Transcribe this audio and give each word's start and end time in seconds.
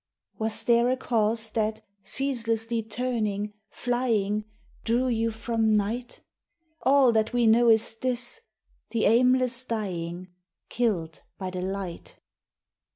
Was 0.39 0.63
there 0.63 0.89
a 0.89 0.97
cause 0.97 1.51
that, 1.51 1.81
ceaselessly 2.03 2.81
turning, 2.81 3.53
flying, 3.69 4.45
Drew 4.83 5.05
you 5.07 5.29
from 5.29 5.77
night? 5.77 6.21
All 6.81 7.11
that 7.11 7.33
we 7.33 7.45
know 7.45 7.69
is 7.69 7.93
this 7.93 8.41
the 8.89 9.05
aimless 9.05 9.63
dying, 9.63 10.29
Killed 10.69 11.21
by 11.37 11.51
the 11.51 11.61
light. 11.61 12.15